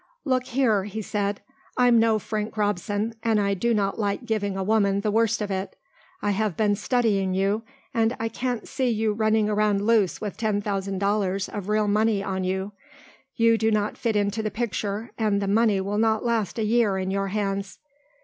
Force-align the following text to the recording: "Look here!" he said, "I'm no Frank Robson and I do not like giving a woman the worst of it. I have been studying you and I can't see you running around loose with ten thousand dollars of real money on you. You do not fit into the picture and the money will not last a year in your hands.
"Look 0.25 0.45
here!" 0.45 0.85
he 0.85 1.03
said, 1.03 1.41
"I'm 1.77 1.99
no 1.99 2.17
Frank 2.17 2.57
Robson 2.57 3.13
and 3.21 3.39
I 3.39 3.53
do 3.53 3.71
not 3.71 3.99
like 3.99 4.25
giving 4.25 4.57
a 4.57 4.63
woman 4.63 5.01
the 5.01 5.11
worst 5.11 5.43
of 5.43 5.51
it. 5.51 5.75
I 6.23 6.31
have 6.31 6.57
been 6.57 6.73
studying 6.75 7.35
you 7.35 7.61
and 7.93 8.17
I 8.19 8.27
can't 8.27 8.67
see 8.67 8.89
you 8.89 9.13
running 9.13 9.47
around 9.47 9.85
loose 9.85 10.19
with 10.19 10.37
ten 10.37 10.59
thousand 10.59 10.97
dollars 10.97 11.49
of 11.49 11.69
real 11.69 11.87
money 11.87 12.23
on 12.23 12.43
you. 12.43 12.71
You 13.35 13.59
do 13.59 13.69
not 13.69 13.95
fit 13.95 14.15
into 14.15 14.41
the 14.41 14.49
picture 14.49 15.11
and 15.19 15.39
the 15.39 15.47
money 15.47 15.79
will 15.79 15.99
not 15.99 16.25
last 16.25 16.57
a 16.57 16.63
year 16.65 16.97
in 16.97 17.11
your 17.11 17.27
hands. 17.27 17.77